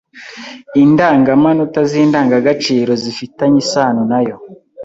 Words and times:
Indangamanota 0.83 1.81
zi 1.91 2.01
n 2.07 2.09
d 2.13 2.15
a 2.19 2.21
n 2.23 2.25
g 2.31 2.33
a 2.37 2.39
g 2.45 2.47
a 2.51 2.53
ciro 2.63 2.93
zifi 3.03 3.25
tanye 3.37 3.59
isano 3.63 4.01
nayo 4.11 4.37